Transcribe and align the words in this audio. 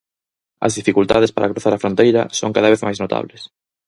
As 0.65 0.75
dificultades 0.79 1.33
para 1.35 1.49
cruzar 1.51 1.73
a 1.75 1.81
fronteira 1.83 2.21
son 2.39 2.51
cada 2.55 2.71
vez 2.71 2.81
máis 2.85 3.01
notables. 3.03 3.41